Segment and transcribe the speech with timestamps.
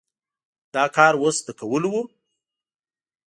[0.73, 1.95] دا کار اوس د کولو و؟